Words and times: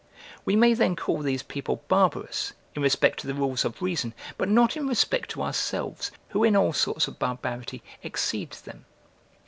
We 0.45 0.55
may 0.55 0.73
then 0.73 0.95
call 0.95 1.19
these 1.19 1.43
people 1.43 1.83
barbarous, 1.87 2.53
in 2.73 2.81
respect 2.81 3.19
to 3.19 3.27
the 3.27 3.35
rules 3.35 3.63
of 3.63 3.83
reason: 3.83 4.15
but 4.35 4.49
not 4.49 4.75
in 4.75 4.87
respect 4.87 5.29
to 5.29 5.43
ourselves, 5.43 6.09
who 6.29 6.43
in 6.43 6.55
all 6.55 6.73
sorts 6.73 7.07
of 7.07 7.19
barbarity 7.19 7.83
exceed 8.01 8.49
them. 8.53 8.85